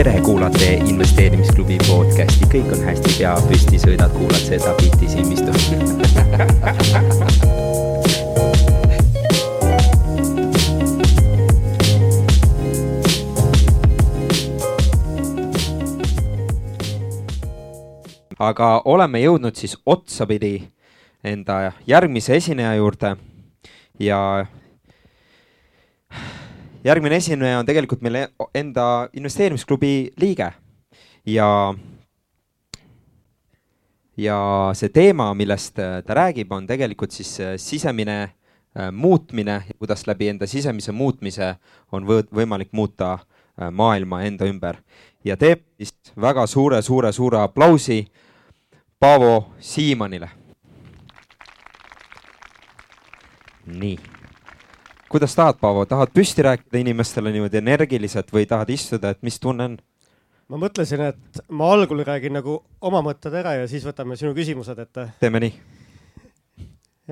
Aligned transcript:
tere, 0.00 0.20
kuulate 0.24 0.78
investeerimisklubi 0.88 1.76
podcasti, 1.84 2.46
kõik 2.48 2.70
on 2.72 2.84
hästi, 2.86 3.10
pea 3.18 3.34
püsti, 3.44 3.76
sõidad, 3.82 4.08
kuulad 4.14 4.40
seda 4.40 4.72
bitti 4.78 5.10
silmistu 5.12 5.52
aga 18.40 18.68
oleme 18.88 19.20
jõudnud 19.20 19.52
siis 19.52 19.76
otsapidi 19.84 20.62
enda 21.20 21.74
järgmise 21.84 22.40
esineja 22.40 22.72
juurde. 22.80 23.16
Ja 24.00 24.46
järgmine 26.84 27.16
esineja 27.16 27.58
on 27.58 27.66
tegelikult 27.66 28.02
meil 28.02 28.26
enda 28.54 29.08
investeerimisklubi 29.12 30.12
liige. 30.20 30.52
Ja 31.26 31.74
ja 34.16 34.38
see 34.76 34.88
teema, 34.92 35.30
millest 35.34 35.78
ta 35.78 36.14
räägib, 36.16 36.52
on 36.52 36.66
tegelikult 36.66 37.12
siis 37.12 37.38
sisemine 37.56 38.18
äh, 38.22 38.90
muutmine, 38.92 39.62
kuidas 39.78 40.06
läbi 40.06 40.28
enda 40.28 40.46
sisemise 40.46 40.92
muutmise 40.92 41.54
on 41.92 42.04
võimalik 42.06 42.72
muuta 42.72 43.12
äh, 43.12 43.70
maailma 43.70 44.22
enda 44.22 44.48
ümber. 44.48 44.82
Ja 45.24 45.36
teeb 45.36 45.64
siis 45.78 45.94
väga 46.20 46.46
suure-suure-suure 46.46 47.40
aplausi 47.44 48.04
Paavo 49.00 49.52
Siimanile. 49.60 50.40
nii, 53.78 53.98
kuidas 55.10 55.34
tahad, 55.34 55.58
Paavo, 55.60 55.84
tahad 55.90 56.12
püsti 56.14 56.44
rääkida 56.46 56.80
inimestele 56.80 57.32
niimoodi 57.34 57.58
energiliselt 57.60 58.30
või 58.32 58.46
tahad 58.48 58.70
istuda, 58.70 59.10
et 59.10 59.22
mis 59.26 59.40
tunne 59.42 59.66
on? 59.70 59.76
ma 60.50 60.58
mõtlesin, 60.58 61.02
et 61.12 61.42
ma 61.54 61.68
algul 61.74 62.02
räägin 62.06 62.34
nagu 62.34 62.56
oma 62.80 63.02
mõtted 63.06 63.34
ära 63.38 63.54
ja 63.60 63.68
siis 63.70 63.84
võtame 63.86 64.16
sinu 64.18 64.32
küsimused 64.34 64.78
ette. 64.82 65.06
teeme 65.20 65.42
nii. 65.44 65.52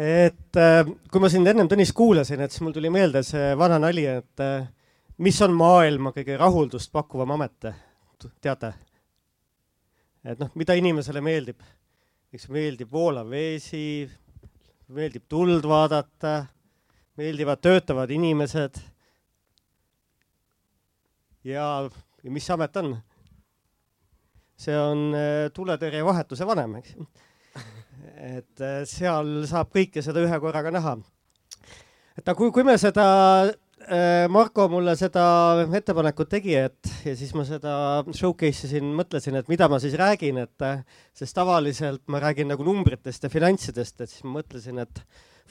et 0.09 0.61
äh, 0.63 0.83
kui 1.11 1.23
ma 1.23 1.31
sind 1.33 1.47
ennem 1.51 1.71
Tõnis 1.71 1.95
kuulasin, 1.95 2.43
et 2.43 2.55
siis 2.55 2.65
mul 2.67 2.75
tuli 2.77 2.91
meelde 2.91 3.23
see 3.27 3.55
vana 3.59 3.79
nali, 3.83 4.07
et 4.07 4.45
äh, 4.45 4.69
mis 5.19 5.41
on 5.43 5.55
maailma 5.55 6.15
kõige 6.17 6.39
rahuldust 6.39 6.93
pakkuvam 6.93 7.37
amet, 7.39 7.73
teate? 8.41 8.73
et 10.25 10.39
noh, 10.39 10.51
mida 10.59 10.75
inimesele 10.79 11.23
meeldib 11.23 11.63
eks 12.35 12.49
meeldib 12.53 12.91
voolav 12.93 13.31
vesi, 13.33 14.05
meeldib 14.93 15.25
tuld 15.33 15.65
vaadata, 15.69 16.43
meeldivad 17.19 17.61
töötavad 17.63 18.11
inimesed. 18.15 18.81
ja, 21.45 21.89
mis 22.23 22.51
amet 22.51 22.77
on? 22.83 22.97
see 24.59 24.75
on 24.75 25.15
äh, 25.15 25.47
tuletõrjevahetuse 25.55 26.47
vanem, 26.47 26.81
eks 26.81 26.97
ju. 26.97 27.07
et 28.39 28.65
äh, 28.65 28.83
seal 28.91 29.45
saab 29.47 29.71
kõike 29.75 30.03
seda 30.03 30.25
ühe 30.25 30.41
korraga 30.43 30.73
näha. 30.75 30.97
et 32.19 32.25
aga 32.25 32.39
kui, 32.39 32.51
kui 32.55 32.67
me 32.67 32.75
seda 32.79 33.07
Äh, 33.89 34.27
Marko 34.29 34.67
mulle 34.69 34.93
seda 34.99 35.23
ettepanekut 35.79 36.29
tegi, 36.33 36.53
et 36.59 36.91
ja 37.07 37.15
siis 37.17 37.31
ma 37.39 37.45
seda 37.47 37.73
showcase 38.11 38.67
isin, 38.67 38.91
mõtlesin, 38.99 39.39
et 39.39 39.49
mida 39.49 39.69
ma 39.71 39.79
siis 39.81 39.95
räägin, 39.97 40.41
et 40.43 40.65
sest 41.17 41.37
tavaliselt 41.39 42.03
ma 42.11 42.21
räägin 42.21 42.51
nagu 42.51 42.67
numbritest 42.67 43.25
ja 43.25 43.31
finantsidest, 43.33 44.03
et 44.03 44.11
siis 44.11 44.27
ma 44.27 44.41
mõtlesin, 44.41 44.83
et 44.83 45.01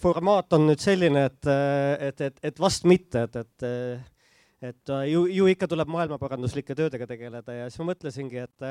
formaat 0.02 0.54
on 0.58 0.68
nüüd 0.70 0.84
selline, 0.84 1.26
et, 1.30 1.50
et, 2.10 2.22
et, 2.30 2.40
et 2.52 2.62
vast 2.62 2.88
mitte, 2.90 3.28
et, 3.28 3.42
et 3.44 4.14
et 4.68 4.90
ju, 5.06 5.28
ju 5.30 5.46
ikka 5.52 5.68
tuleb 5.70 5.90
maailmaparanduslike 5.94 6.74
töödega 6.74 7.06
tegeleda 7.06 7.54
ja 7.54 7.68
siis 7.70 7.78
ma 7.84 7.92
mõtlesingi, 7.92 8.42
et 8.42 8.66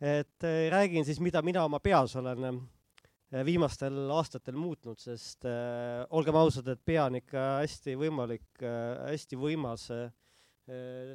et 0.00 0.46
räägin 0.72 1.04
siis, 1.04 1.20
mida 1.20 1.42
mina 1.44 1.66
oma 1.68 1.76
peas 1.84 2.16
olen 2.16 2.56
Äh, 3.34 3.42
viimastel 3.46 3.96
aastatel 4.14 4.54
muutnud, 4.58 5.00
sest 5.02 5.46
äh, 5.48 6.04
olgem 6.14 6.36
ausad, 6.38 6.68
et 6.70 6.82
pea 6.86 7.08
on 7.08 7.18
ikka 7.18 7.44
hästi 7.64 7.96
võimalik 7.98 8.62
äh,, 8.62 9.08
hästi 9.08 9.38
võimas 9.40 9.88
äh, 9.94 10.04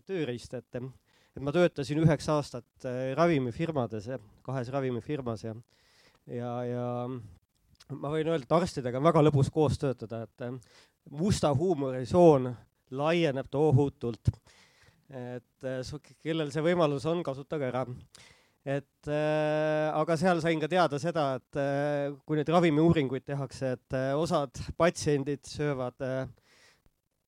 tööriist, 0.10 0.58
et 0.58 0.80
et 0.80 1.44
ma 1.46 1.54
töötasin 1.56 2.02
üheksa 2.02 2.36
aastat 2.40 2.88
äh, 2.90 3.14
ravimifirmades, 3.16 4.10
kahes 4.44 4.72
ravimifirmas 4.74 5.46
ja 5.46 5.54
ja, 6.28 6.52
ja 6.68 6.88
ma 7.98 8.12
võin 8.14 8.30
öelda, 8.30 8.46
et 8.46 8.56
arstidega 8.60 9.00
on 9.00 9.08
väga 9.08 9.24
lõbus 9.26 9.52
koos 9.54 9.78
töötada, 9.82 10.24
et 10.28 10.46
äh, 10.46 10.82
musta 11.20 11.54
huumori 11.56 12.06
tsoon 12.06 12.52
laieneb 12.92 13.50
tohutult. 13.52 14.32
et 15.10 15.66
äh, 15.66 16.12
kellel 16.22 16.52
see 16.54 16.66
võimalus 16.66 17.06
on, 17.10 17.24
kasutage 17.26 17.70
ära 17.72 17.86
et 18.70 19.08
äh, 19.10 19.88
aga 19.96 20.18
seal 20.20 20.42
sain 20.44 20.60
ka 20.62 20.68
teada 20.70 21.00
seda, 21.02 21.32
et 21.40 22.20
kui 22.26 22.38
neid 22.38 22.52
ravimiuuringuid 22.54 23.26
tehakse, 23.26 23.74
et 23.78 23.98
osad 24.20 24.62
patsiendid 24.78 25.48
söövad 25.48 25.98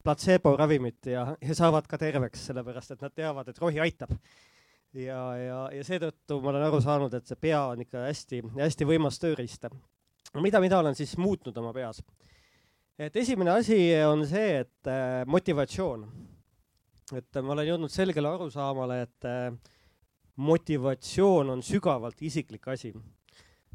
platseeboravimit 0.03 1.11
ja, 1.13 1.25
ja 1.41 1.55
saavad 1.57 1.87
ka 1.89 1.97
terveks, 2.01 2.47
sellepärast 2.49 2.95
et 2.95 3.03
nad 3.05 3.13
teavad, 3.15 3.49
et 3.49 3.61
rohi 3.61 3.79
aitab. 3.81 4.13
ja, 4.93 5.21
ja, 5.37 5.59
ja 5.71 5.83
seetõttu 5.87 6.41
ma 6.41 6.51
olen 6.51 6.67
aru 6.67 6.81
saanud, 6.83 7.13
et 7.13 7.27
see 7.27 7.39
pea 7.39 7.61
on 7.71 7.81
ikka 7.85 8.05
hästi-hästi 8.09 8.87
võimas 8.89 9.19
tööriist. 9.21 9.69
Mida, 10.39 10.61
mida 10.63 10.79
olen 10.79 10.95
siis 10.95 11.17
muutnud 11.19 11.57
oma 11.57 11.73
peas? 11.75 12.01
et 13.01 13.15
esimene 13.17 13.55
asi 13.57 13.77
on 14.05 14.23
see, 14.29 14.61
et 14.61 14.87
äh, 14.87 15.23
motivatsioon. 15.27 16.05
et 17.17 17.41
ma 17.41 17.55
olen 17.55 17.67
jõudnud 17.67 17.91
selgele 17.91 18.29
arusaamale, 18.29 19.01
et 19.07 19.27
äh, 19.27 19.49
motivatsioon 20.39 21.49
on 21.57 21.65
sügavalt 21.65 22.21
isiklik 22.21 22.67
asi. 22.71 22.93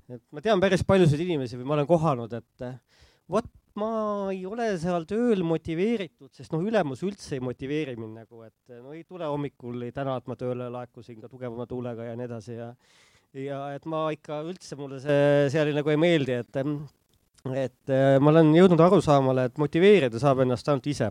et 0.08 0.22
ma 0.30 0.40
tean 0.40 0.62
päris 0.62 0.84
paljusid 0.86 1.20
inimesi 1.20 1.58
või 1.60 1.68
ma 1.68 1.78
olen 1.78 1.90
kohanud, 1.90 2.32
et 2.38 2.68
vot 3.28 3.50
ma 3.76 3.90
ei 4.32 4.44
ole 4.48 4.70
seal 4.80 5.04
tööl 5.08 5.42
motiveeritud, 5.44 6.30
sest 6.32 6.54
noh, 6.54 6.62
ülemus 6.64 7.02
üldse 7.04 7.36
ei 7.36 7.42
motiveeri 7.44 7.96
mind 7.98 8.22
nagu, 8.22 8.40
et 8.46 8.78
no 8.80 8.94
ei 8.96 9.04
tule 9.04 9.28
hommikul, 9.28 9.82
ei 9.84 9.92
täna, 9.92 10.16
et 10.16 10.30
ma 10.30 10.36
tööle 10.40 10.70
laekusin 10.72 11.20
ka 11.20 11.28
tugevama 11.28 11.66
tuulega 11.68 12.08
ja 12.08 12.14
nii 12.16 12.28
edasi 12.28 12.56
ja 12.56 12.70
ja 13.36 13.60
et 13.76 13.86
ma 13.88 14.06
ikka 14.14 14.40
üldse 14.48 14.78
mulle 14.78 15.00
see 15.02 15.48
seal 15.52 15.72
nagu 15.76 15.92
ei 15.92 16.00
meeldi, 16.00 16.38
et 16.40 16.60
et 17.56 17.92
ma 18.22 18.32
olen 18.32 18.54
jõudnud 18.56 18.80
arusaamale, 18.82 19.46
et 19.46 19.58
motiveerida 19.60 20.18
saab 20.18 20.42
ennast 20.42 20.68
ainult 20.68 20.86
ise. 20.90 21.10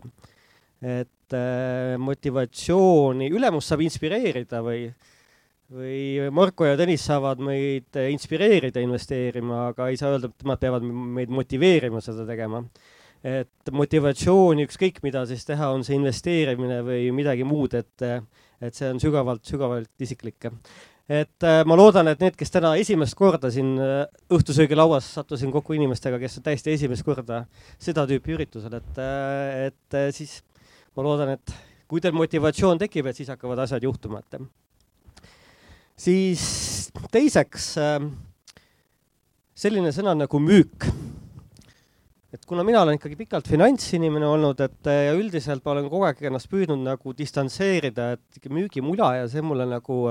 et 0.82 1.36
motivatsiooni, 1.98 3.30
ülemus 3.32 3.70
saab 3.70 3.82
inspireerida 3.86 4.60
või 4.62 4.90
või 5.72 6.28
Marko 6.30 6.66
ja 6.68 6.76
Tõnis 6.78 7.02
saavad 7.08 7.40
meid 7.42 7.96
inspireerida 7.98 8.82
investeerima, 8.84 9.70
aga 9.72 9.88
ei 9.90 9.98
saa 9.98 10.12
öelda, 10.14 10.30
et 10.30 10.44
nemad 10.44 10.62
peavad 10.62 10.84
meid 10.86 11.32
motiveerima 11.32 12.02
seda 12.04 12.26
tegema. 12.28 12.62
et 13.26 13.72
motivatsiooni, 13.72 14.66
ükskõik 14.68 15.00
mida 15.02 15.24
siis 15.26 15.42
teha, 15.48 15.72
on 15.74 15.82
see 15.82 15.96
investeerimine 15.96 16.82
või 16.86 17.08
midagi 17.16 17.42
muud, 17.48 17.74
et, 17.74 18.04
et 18.60 18.76
see 18.76 18.90
on 18.92 19.00
sügavalt, 19.02 19.42
sügavalt 19.48 20.04
isiklik. 20.04 20.46
Et 21.06 21.46
äh, 21.46 21.62
ma 21.66 21.76
loodan, 21.78 22.08
et 22.10 22.22
need, 22.22 22.34
kes 22.38 22.50
täna 22.50 22.72
esimest 22.80 23.14
korda 23.18 23.50
siin 23.54 23.76
äh, 23.78 24.02
õhtusöögilauas 24.34 25.06
sattusin 25.14 25.52
kokku 25.54 25.76
inimestega, 25.76 26.18
kes 26.18 26.40
on 26.40 26.46
täiesti 26.48 26.74
esimest 26.74 27.06
korda 27.06 27.44
seda 27.78 28.08
tüüpi 28.10 28.34
üritusel, 28.34 28.74
et, 28.80 28.98
äh, 28.98 29.68
et 29.70 29.98
siis 30.16 30.40
ma 30.98 31.06
loodan, 31.06 31.36
et 31.36 31.54
kui 31.86 32.02
teil 32.02 32.16
motivatsioon 32.16 32.82
tekib, 32.82 33.06
et 33.06 33.18
siis 33.18 33.30
hakkavad 33.30 33.62
asjad 33.62 33.86
juhtuma, 33.86 34.18
et 34.18 34.40
siis 35.96 36.42
teiseks 37.14 37.68
selline 39.56 39.92
sõna 39.94 40.16
nagu 40.18 40.40
müük. 40.42 40.88
et 42.34 42.42
kuna 42.44 42.64
mina 42.66 42.82
olen 42.82 42.98
ikkagi 42.98 43.16
pikalt 43.16 43.46
finantsinimene 43.48 44.26
olnud, 44.26 44.58
et 44.60 44.90
ja 44.90 45.14
üldiselt 45.16 45.62
ma 45.64 45.72
olen 45.72 45.86
kogu 45.86 46.04
aeg 46.04 46.18
ennast 46.26 46.50
püüdnud 46.50 46.82
nagu 46.82 47.14
distantseerida, 47.16 48.10
et 48.18 48.50
müügimula 48.50 49.14
ja 49.22 49.28
see 49.30 49.40
mulle 49.46 49.64
nagu, 49.70 50.02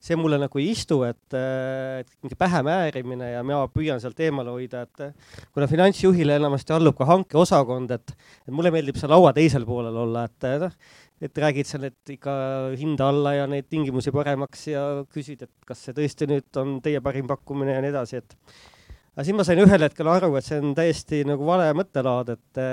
see 0.00 0.16
mulle 0.16 0.38
nagu 0.40 0.60
ei 0.60 0.70
istu, 0.72 1.02
et, 1.04 1.36
et 1.36 2.08
mingi 2.24 2.36
pähe 2.40 2.62
määrimine 2.64 3.34
ja 3.34 3.42
mina 3.44 3.60
püüan 3.68 4.00
sealt 4.00 4.20
eemale 4.24 4.54
hoida, 4.54 4.86
et 4.86 5.44
kuna 5.52 5.68
finantsjuhile 5.68 6.38
enamasti 6.40 6.72
allub 6.72 6.96
ka 6.96 7.08
hankeosakond, 7.10 7.92
et, 7.98 8.14
et 8.46 8.54
mulle 8.54 8.72
meeldib 8.72 8.96
seal 9.00 9.12
laua 9.12 9.34
teisel 9.36 9.68
poolel 9.68 10.00
olla, 10.06 10.24
et 10.30 10.48
noh, 10.64 10.80
et 11.20 11.42
räägid 11.44 11.68
seal, 11.68 11.84
et 11.90 12.14
ikka 12.16 12.32
hinda 12.80 13.10
alla 13.12 13.34
ja 13.36 13.46
neid 13.50 13.68
tingimusi 13.68 14.12
paremaks 14.14 14.66
ja 14.72 14.84
küsid, 15.12 15.44
et 15.44 15.68
kas 15.68 15.84
see 15.84 15.96
tõesti 15.96 16.30
nüüd 16.30 16.60
on 16.62 16.78
teie 16.84 17.04
parim 17.04 17.28
pakkumine 17.28 17.76
ja 17.76 17.84
nii 17.84 17.92
edasi, 17.92 18.24
et 18.24 18.36
aga 19.12 19.28
siis 19.28 19.36
ma 19.36 19.44
sain 19.44 19.60
ühel 19.60 19.84
hetkel 19.84 20.08
aru, 20.08 20.32
et 20.40 20.48
see 20.48 20.64
on 20.64 20.72
täiesti 20.78 21.24
nagu 21.28 21.44
vale 21.44 21.68
mõttelaad, 21.76 22.36
et 22.38 22.64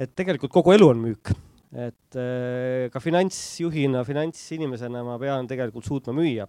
et 0.00 0.16
tegelikult 0.16 0.50
kogu 0.54 0.72
elu 0.72 0.88
on 0.94 1.02
müük. 1.10 1.36
Et 1.72 2.16
ka 2.92 3.00
finantsjuhina, 3.00 4.02
finantsinimesena 4.04 5.00
ma 5.06 5.16
pean 5.20 5.46
tegelikult 5.48 5.86
suutma 5.88 6.12
müüa. 6.16 6.46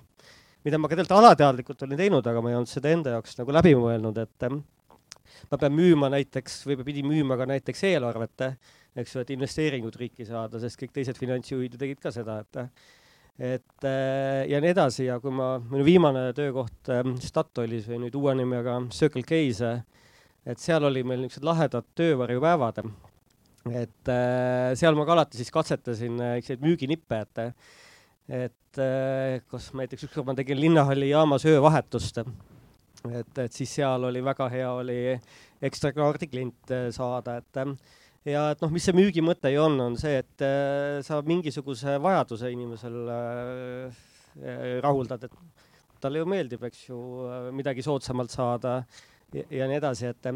mida 0.66 0.78
ma 0.78 0.88
ka 0.88 0.96
tegelikult 0.98 1.20
alateadlikult 1.20 1.84
olin 1.84 1.98
teinud, 1.98 2.28
aga 2.28 2.42
ma 2.42 2.52
ei 2.52 2.56
olnud 2.60 2.72
seda 2.72 2.92
enda 2.92 3.18
jaoks 3.18 3.38
nagu 3.40 3.56
läbi 3.56 3.72
mõelnud, 3.76 4.20
et 4.20 4.48
ma 5.52 5.60
pean 5.60 5.76
müüma 5.76 6.10
näiteks 6.12 6.66
või 6.68 6.84
pidin 6.84 7.08
müüma 7.08 7.38
ka 7.40 7.48
näiteks 7.48 7.84
eelarvet 7.88 8.52
eks 8.96 9.16
ju, 9.16 9.24
et 9.24 9.32
investeeringut 9.34 9.96
riiki 9.98 10.26
saada, 10.28 10.60
sest 10.62 10.78
kõik 10.80 10.94
teised 10.94 11.18
finantsjuhid 11.20 11.74
ju 11.76 11.82
tegid 11.82 12.02
ka 12.04 12.14
seda, 12.14 12.42
et 12.44 12.62
et 13.34 13.86
äh, 13.90 14.44
ja 14.46 14.60
nii 14.62 14.70
edasi 14.76 15.08
ja 15.08 15.16
kui 15.22 15.34
ma, 15.34 15.56
minu 15.58 15.82
viimane 15.88 16.28
töökoht 16.38 16.92
äh, 16.94 17.02
Statoilis 17.24 17.88
või 17.90 18.04
nüüd 18.04 18.18
uue 18.20 18.36
nimega 18.38 18.76
Circle 18.94 19.24
K-s, 19.26 19.80
et 20.46 20.62
seal 20.62 20.86
oli 20.86 21.02
meil 21.02 21.24
niisugused 21.24 21.48
lahedad 21.48 21.88
töövarjupäevad. 21.98 22.84
Et 23.72 24.12
äh, 24.12 24.74
seal 24.80 24.98
ma 24.98 25.06
ka 25.08 25.16
alati 25.16 25.40
siis 25.40 25.52
katsetasin 25.54 26.18
niisuguseid 26.20 26.64
müüginippe, 26.66 27.24
et 27.24 27.44
et 28.34 28.80
kus 29.52 29.68
näiteks 29.78 30.08
ükskord 30.08 30.26
ma 30.30 30.34
tegin 30.34 30.58
Linnahalli 30.58 31.10
jaamas 31.12 31.44
öövahetust, 31.46 32.22
et, 32.24 33.42
et 33.44 33.52
siis 33.54 33.74
seal 33.78 34.08
oli 34.08 34.24
väga 34.24 34.48
hea 34.50 34.70
oli 34.72 34.96
ekstra 35.62 35.92
kaardi 35.94 36.30
klient 36.32 36.72
saada, 36.96 37.36
et 37.44 37.60
ja 38.28 38.48
et 38.54 38.64
noh, 38.64 38.72
mis 38.74 38.86
see 38.86 38.96
müügi 38.96 39.24
mõte 39.24 39.52
ju 39.52 39.62
on, 39.66 39.78
on 39.90 39.98
see, 40.00 40.16
et 40.24 40.44
äh, 40.46 41.00
sa 41.06 41.20
mingisuguse 41.26 41.98
vajaduse 42.04 42.52
inimesel 42.54 43.00
äh, 43.14 44.04
rahuldad, 44.84 45.28
et 45.28 46.00
talle 46.04 46.22
ju 46.22 46.28
meeldib, 46.28 46.64
eks 46.68 46.88
ju, 46.90 47.00
midagi 47.56 47.84
soodsamalt 47.86 48.32
saada 48.34 48.80
ja, 49.36 49.44
ja 49.60 49.68
nii 49.70 49.80
edasi, 49.80 50.10
et 50.12 50.32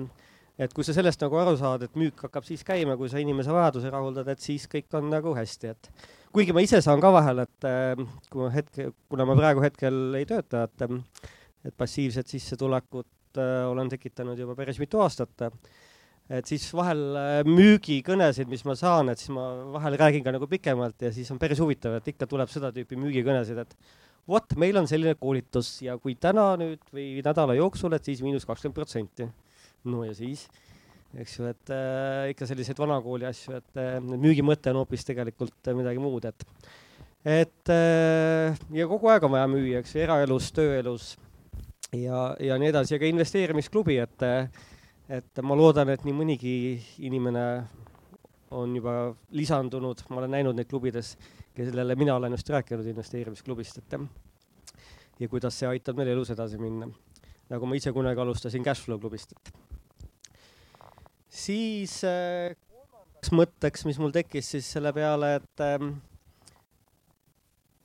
et 0.57 0.74
kui 0.74 0.86
sa 0.86 0.95
sellest 0.95 1.21
nagu 1.21 1.38
aru 1.38 1.56
saad, 1.59 1.86
et 1.86 1.98
müük 2.00 2.24
hakkab 2.27 2.45
siis 2.48 2.63
käima, 2.68 2.98
kui 2.98 3.12
sa 3.12 3.21
inimese 3.21 3.54
vajaduse 3.54 3.92
rahuldad, 3.94 4.30
et 4.33 4.44
siis 4.44 4.65
kõik 4.71 4.89
on 4.98 5.09
nagu 5.13 5.33
hästi, 5.38 5.74
et 5.74 5.92
kuigi 6.33 6.56
ma 6.56 6.63
ise 6.65 6.81
saan 6.86 7.01
ka 7.04 7.12
vahel, 7.13 7.44
et 7.45 7.68
äh, 7.69 8.06
kui 8.31 8.44
ma 8.44 8.54
hetke, 8.54 8.92
kuna 9.12 9.27
ma 9.30 9.38
praegu 9.38 9.65
hetkel 9.65 10.18
ei 10.19 10.30
tööta, 10.30 10.68
et 10.68 10.88
et 11.68 11.74
passiivset 11.75 12.30
sissetulekut 12.30 13.42
äh, 13.42 13.65
olen 13.68 13.89
tekitanud 13.92 14.39
juba 14.39 14.56
päris 14.56 14.80
mitu 14.80 15.01
aastat 15.04 15.50
et 16.27 16.48
siis 16.48 16.65
vahel 16.75 17.01
müügikõnesid, 17.48 18.50
mis 18.51 18.65
ma 18.68 18.75
saan, 18.75 19.12
et 19.12 19.21
siis 19.21 19.31
ma 19.36 19.45
vahel 19.77 19.95
räägin 20.00 20.25
ka 20.25 20.33
nagu 20.36 20.48
pikemalt 20.51 21.07
ja 21.07 21.12
siis 21.15 21.30
on 21.31 21.39
päris 21.39 21.62
huvitav, 21.63 21.95
et 21.98 22.12
ikka 22.12 22.27
tuleb 22.27 22.51
seda 22.51 22.71
tüüpi 22.75 23.00
müügikõnesid, 23.00 23.62
et 23.63 23.75
vot, 24.27 24.56
meil 24.59 24.77
on 24.80 24.88
selline 24.89 25.15
koolitus 25.19 25.77
ja 25.86 25.95
kui 26.01 26.18
täna 26.19 26.50
nüüd 26.59 26.83
või 26.94 27.21
nädala 27.24 27.56
jooksul, 27.57 27.95
et 27.95 28.07
siis 28.07 28.24
miinus 28.25 28.48
kakskümmend 28.48 28.75
protsenti. 28.75 29.30
No 29.85 30.03
ja 30.06 30.15
siis, 30.18 30.47
eks 31.18 31.38
ju, 31.39 31.47
et 31.51 31.71
äh, 31.74 32.31
ikka 32.33 32.47
selliseid 32.50 32.79
vanakooli 32.81 33.27
asju, 33.29 33.59
et 33.62 33.79
äh, 33.81 33.97
müügi 34.01 34.45
mõte 34.45 34.74
on 34.74 34.81
hoopis 34.81 35.06
tegelikult 35.07 35.71
midagi 35.77 36.01
muud, 36.01 36.25
et 36.25 36.47
et 37.27 37.74
äh, 37.74 38.57
ja 38.75 38.88
kogu 38.89 39.12
aeg 39.12 39.25
on 39.27 39.35
vaja 39.35 39.47
müüa, 39.51 39.81
eks 39.81 39.95
ju, 39.95 40.03
eraelus, 40.03 40.51
tööelus 40.56 41.15
ja, 41.95 42.35
ja 42.39 42.57
nii 42.59 42.71
edasi 42.74 42.95
ja 42.95 43.01
ka 43.01 43.09
investeerimisklubi, 43.09 44.00
et 44.03 44.27
et 45.07 45.39
ma 45.44 45.56
loodan, 45.56 45.89
et 45.94 46.03
nii 46.03 46.15
mõnigi 46.15 46.56
inimene 47.07 47.44
on 48.51 48.73
juba 48.75 49.13
lisandunud, 49.35 50.03
ma 50.09 50.21
olen 50.21 50.33
näinud 50.35 50.56
neid 50.56 50.68
klubides, 50.68 51.13
kellele 51.56 51.95
mina 52.00 52.15
olen 52.15 52.35
just 52.35 52.50
rääkinud 52.51 52.88
investeerimisklubist, 52.91 53.80
et 53.80 53.95
ja 55.19 55.30
kuidas 55.30 55.57
see 55.59 55.69
aitab 55.69 55.97
meil 55.97 56.12
elus 56.13 56.31
edasi 56.35 56.59
minna. 56.62 56.89
nagu 57.50 57.65
ma 57.65 57.75
ise 57.75 57.94
kunagi 57.95 58.19
alustasin 58.19 58.63
Cashflow 58.63 59.00
klubist, 59.00 59.31
et 59.31 59.67
siis 61.38 62.00
äh, 62.07 62.56
kolmandaks 62.72 63.34
mõtteks, 63.39 63.88
mis 63.89 64.00
mul 64.01 64.13
tekkis 64.16 64.54
siis 64.56 64.69
selle 64.78 64.94
peale, 64.95 65.36
et 65.42 65.66
äh, 65.66 65.89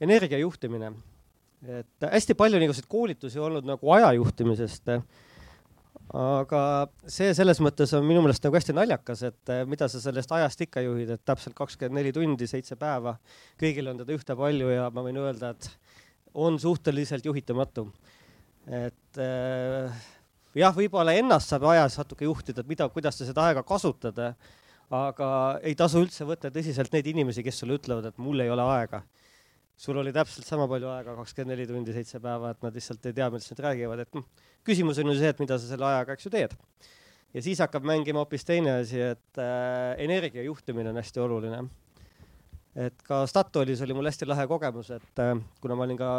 energia 0.02 0.40
juhtimine, 0.43 0.94
et 1.62 2.08
hästi 2.10 2.34
palju 2.38 2.58
niisuguseid 2.58 2.88
koolitusi 2.90 3.38
olnud 3.43 3.69
nagu 3.69 3.93
aja 3.94 4.10
juhtimisest 4.19 4.96
äh, 4.96 5.04
aga 6.12 6.62
see 7.08 7.32
selles 7.37 7.60
mõttes 7.64 7.93
on 7.96 8.04
minu 8.04 8.22
meelest 8.25 8.44
nagu 8.44 8.56
hästi 8.58 8.75
naljakas, 8.76 9.22
et 9.28 9.52
eh, 9.52 9.62
mida 9.69 9.88
sa 9.88 10.00
sellest 10.02 10.32
ajast 10.37 10.64
ikka 10.66 10.84
juhid, 10.84 11.14
et 11.14 11.25
täpselt 11.25 11.56
kakskümmend 11.56 12.00
neli 12.00 12.12
tundi, 12.12 12.48
seitse 12.50 12.76
päeva, 12.81 13.16
kõigil 13.60 13.88
on 13.88 14.02
teda 14.02 14.16
ühte 14.16 14.37
palju 14.38 14.72
ja 14.75 14.88
ma 14.93 15.05
võin 15.06 15.20
öelda, 15.22 15.55
et 15.56 15.70
on 16.34 16.58
suhteliselt 16.60 17.25
juhitamatu. 17.28 17.88
et 18.69 19.19
äh, 19.19 20.05
jah, 20.54 20.75
võib-olla 20.76 21.14
ennast 21.16 21.52
saab 21.52 21.69
ajas 21.72 21.99
natuke 22.00 22.25
juhtida, 22.25 22.60
et 22.60 22.69
mida, 22.69 22.88
kuidas 22.93 23.19
sa 23.19 23.28
seda 23.28 23.49
aega 23.49 23.62
kasutad, 23.66 24.19
aga 24.93 25.28
ei 25.64 25.75
tasu 25.78 26.02
üldse 26.02 26.26
võtta 26.28 26.50
tõsiselt 26.52 26.93
neid 26.93 27.06
inimesi, 27.08 27.43
kes 27.43 27.62
sulle 27.62 27.78
ütlevad, 27.81 28.10
et 28.10 28.19
mul 28.20 28.44
ei 28.44 28.52
ole 28.52 28.66
aega 28.75 29.02
sul 29.82 29.99
oli 29.99 30.12
täpselt 30.14 30.46
sama 30.46 30.69
palju 30.70 30.90
aega, 30.93 31.14
kakskümmend 31.19 31.56
neli 31.56 31.66
tundi, 31.66 31.94
seitse 31.94 32.20
päeva, 32.22 32.52
et 32.52 32.64
nad 32.64 32.76
lihtsalt 32.76 33.06
ei 33.08 33.16
tea, 33.16 33.28
millest 33.32 33.54
nad 33.54 33.62
räägivad, 33.66 34.02
et 34.04 34.19
noh, 34.19 34.26
küsimus 34.66 35.00
on 35.02 35.10
ju 35.10 35.16
see, 35.19 35.31
et 35.32 35.40
mida 35.43 35.58
sa 35.58 35.70
selle 35.70 35.88
ajaga, 35.88 36.16
eks 36.16 36.28
ju, 36.28 36.32
teed. 36.34 36.55
ja 37.34 37.43
siis 37.43 37.62
hakkab 37.64 37.87
mängima 37.88 38.22
hoopis 38.22 38.46
teine 38.46 38.76
asi, 38.82 39.00
et 39.14 39.40
äh, 39.43 39.94
energia 40.05 40.44
juhtimine 40.46 40.93
on 40.93 41.00
hästi 41.00 41.25
oluline. 41.25 41.64
et 42.76 43.02
ka 43.08 43.25
Statoilis 43.26 43.82
oli 43.82 43.96
mul 43.96 44.10
hästi 44.10 44.28
lahe 44.28 44.46
kogemus, 44.46 44.93
et 44.94 45.25
äh, 45.25 45.34
kuna 45.60 45.78
ma 45.78 45.88
olin 45.88 45.98
ka 45.98 46.12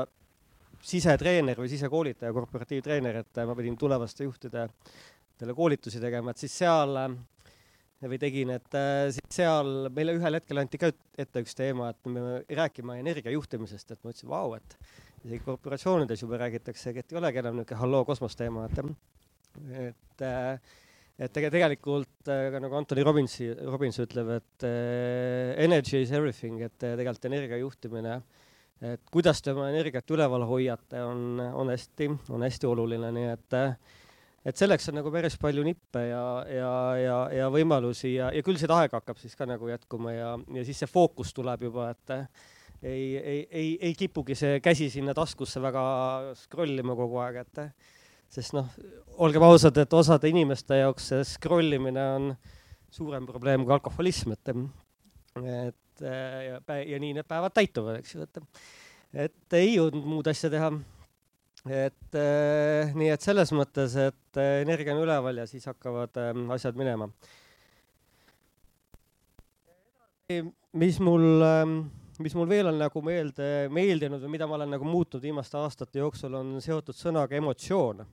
sisetreener 0.84 1.60
või 1.60 1.70
sisekoolitaja, 1.72 2.34
korporatiivtreener, 2.36 3.22
et 3.24 3.40
äh, 3.40 3.48
ma 3.48 3.56
pidin 3.58 3.78
tulevaste 3.80 4.28
juhtidele 4.28 5.56
koolitusi 5.56 6.02
tegema, 6.04 6.34
et 6.34 6.44
siis 6.44 6.58
seal 6.64 6.98
äh, 7.00 7.16
või 8.04 8.20
tegin, 8.20 8.52
et 8.58 8.78
äh, 8.78 9.08
seal 9.32 9.90
meile 9.96 10.18
ühel 10.20 10.40
hetkel 10.40 10.62
anti 10.62 10.82
ka 10.82 10.92
ette 11.20 11.44
üks 11.44 11.56
teema, 11.58 11.94
et 11.94 12.12
me 12.12 12.44
räägime 12.50 13.00
energia 13.00 13.34
juhtimisest, 13.34 13.96
et 13.96 14.04
ma 14.04 14.14
ütlesin, 14.14 14.32
vau, 14.32 14.54
et 14.60 14.78
isegi 15.24 15.44
korporatsioonides 15.46 16.24
juba 16.26 16.42
räägitakse, 16.44 16.96
et 17.00 17.12
ei 17.12 17.20
olegi 17.20 17.40
enam 17.40 17.60
niisugune 17.60 17.84
halloo 17.84 18.06
kosmosteema, 18.08 18.68
et 18.68 18.84
et 19.64 20.24
äh, 20.26 20.74
et 21.22 21.34
tege-, 21.34 21.52
tegelikult 21.54 22.32
äh, 22.32 22.48
ka 22.54 22.62
nagu 22.64 22.78
Anthony 22.80 23.06
Robbinsi, 23.06 23.50
Robbins 23.68 24.00
ütleb, 24.02 24.32
et 24.40 24.66
äh, 24.68 25.54
energy 25.64 26.02
is 26.02 26.14
everything, 26.16 26.62
et 26.66 26.86
äh, 26.86 26.98
tegelikult 27.00 27.30
energia 27.30 27.60
juhtimine, 27.62 28.18
et 28.84 29.04
kuidas 29.12 29.42
te 29.42 29.54
oma 29.54 29.70
energiat 29.72 30.10
üleval 30.12 30.46
hoiate, 30.48 31.02
on, 31.04 31.40
on 31.40 31.72
hästi, 31.72 32.10
on 32.34 32.44
hästi 32.44 32.70
oluline, 32.70 33.12
nii 33.16 33.30
et 33.34 33.60
et 34.44 34.60
selleks 34.60 34.90
on 34.92 34.98
nagu 35.00 35.12
päris 35.14 35.38
palju 35.40 35.64
nippe 35.64 36.02
ja, 36.10 36.24
ja, 36.52 36.72
ja, 37.00 37.18
ja 37.32 37.46
võimalusi 37.52 38.18
ja, 38.18 38.28
ja 38.36 38.44
küll 38.44 38.60
seda 38.60 38.82
aega 38.82 39.00
hakkab 39.00 39.22
siis 39.22 39.38
ka 39.40 39.48
nagu 39.48 39.70
jätkuma 39.72 40.12
ja, 40.12 40.34
ja 40.58 40.66
siis 40.68 40.84
see 40.84 40.92
fookus 40.92 41.32
tuleb 41.36 41.64
juba, 41.70 41.90
et 41.94 42.16
ei, 42.84 43.06
ei, 43.18 43.40
ei, 43.48 43.70
ei 43.80 43.94
kipugi 43.96 44.36
see 44.36 44.60
käsi 44.64 44.90
sinna 44.92 45.16
taskusse 45.16 45.64
väga 45.64 45.84
scroll 46.42 46.84
ima 46.84 46.96
kogu 47.00 47.22
aeg, 47.24 47.40
et 47.46 47.64
sest 48.34 48.56
noh, 48.58 48.68
olgem 49.24 49.46
ausad, 49.48 49.78
et 49.80 49.96
osade 49.96 50.28
inimeste 50.32 50.82
jaoks 50.82 51.12
see 51.14 51.24
scroll 51.36 51.80
imine 51.80 52.08
on 52.18 52.30
suurem 52.94 53.26
probleem 53.30 53.64
kui 53.64 53.76
alkoholism, 53.76 54.36
et 54.36 54.52
et 55.40 56.04
ja, 56.04 56.60
ja 56.60 57.00
nii 57.00 57.14
need 57.16 57.28
päevad 57.30 57.54
täituvad, 57.56 58.02
eks 58.02 58.18
ju, 58.18 58.26
et 58.28 58.42
et 59.14 59.58
ei 59.60 59.76
jõudnud 59.76 60.06
muud 60.10 60.28
asja 60.28 60.50
teha 60.50 60.72
et 61.70 62.18
äh, 62.20 62.92
nii 62.98 63.12
et 63.14 63.24
selles 63.24 63.54
mõttes, 63.56 63.96
et 63.96 64.40
äh, 64.42 64.62
energia 64.66 64.96
on 64.96 65.04
üleval 65.06 65.38
ja 65.40 65.48
siis 65.48 65.66
hakkavad 65.70 66.18
äh, 66.20 66.34
asjad 66.56 66.76
minema. 66.80 67.10
mis 70.74 70.98
mul 71.04 71.44
äh, 71.46 71.64
mis 72.20 72.36
mul 72.36 72.50
veel 72.50 72.68
on 72.70 72.78
nagu 72.82 73.02
meelde, 73.06 73.70
meeldinud 73.74 74.22
või 74.24 74.36
mida 74.36 74.48
ma 74.48 74.58
olen 74.58 74.76
nagu 74.76 74.88
muutnud 74.88 75.22
viimaste 75.24 75.58
aastate 75.58 76.02
jooksul, 76.02 76.36
on 76.38 76.56
seotud 76.62 76.98
sõnaga 76.98 77.38
emotsioon. 77.40 78.06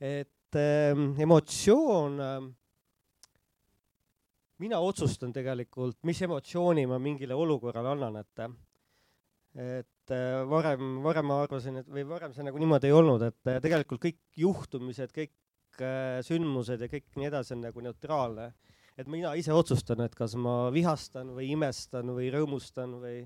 et 0.00 0.56
äh, 0.56 1.04
emotsioon 1.22 2.20
äh,, 2.20 2.40
mina 4.58 4.80
otsustan 4.80 5.32
tegelikult, 5.32 5.98
mis 6.02 6.22
emotsiooni 6.22 6.86
ma 6.86 6.98
mingile 6.98 7.34
olukorrale 7.34 7.94
annan, 7.94 8.16
et 8.16 8.67
et 9.56 10.12
äh, 10.12 10.44
varem, 10.48 10.98
varem 11.04 11.28
ma 11.28 11.42
arvasin, 11.44 11.80
et 11.80 11.90
või 11.90 12.04
varem 12.08 12.34
see 12.36 12.44
nagu 12.46 12.60
niimoodi 12.60 12.90
ei 12.90 12.96
olnud, 12.96 13.24
et 13.30 13.50
äh, 13.50 13.60
tegelikult 13.64 14.02
kõik 14.02 14.20
juhtumised, 14.38 15.12
kõik 15.14 15.80
äh, 15.82 16.18
sündmused 16.26 16.84
ja 16.84 16.90
kõik 16.90 17.06
nii 17.16 17.30
edasi 17.30 17.54
on 17.56 17.64
nagu 17.64 17.84
neutraalne. 17.84 18.52
et 18.98 19.06
mina 19.06 19.34
ise 19.38 19.52
otsustan, 19.54 20.00
et 20.02 20.14
kas 20.14 20.34
ma 20.34 20.70
vihastan 20.74 21.30
või 21.36 21.52
imestan 21.54 22.10
või 22.10 22.32
rõõmustan 22.34 22.98
või 23.00 23.22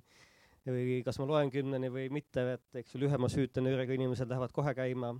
või 0.63 1.01
kas 1.03 1.17
ma 1.19 1.27
loen 1.27 1.49
kümneni 1.51 1.89
või 1.91 2.05
mitte, 2.15 2.43
et 2.55 2.77
eks 2.79 2.95
ju, 2.95 3.01
lühema 3.03 3.27
süütenööriga 3.27 3.97
inimesed 3.97 4.29
lähevad 4.31 4.53
kohe 4.55 4.75
käima. 4.79 5.17